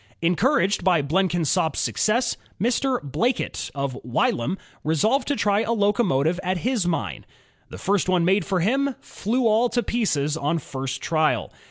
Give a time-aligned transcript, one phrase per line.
[0.23, 2.99] Encouraged by Blenkinsop's success, Mr.
[3.03, 7.23] Blackett, of Wylam, resolved to try a locomotive at his mine.
[7.69, 11.53] The first one made for him "flew all to pieces" on first trial.